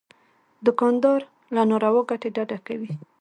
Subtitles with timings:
[0.65, 1.19] دوکاندار
[1.55, 2.91] له ناروا ګټې ډډه کوي.